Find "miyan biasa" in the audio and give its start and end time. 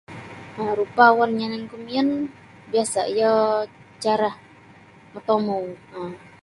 1.85-3.09